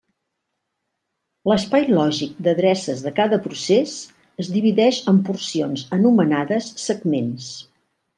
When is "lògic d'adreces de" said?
1.97-3.13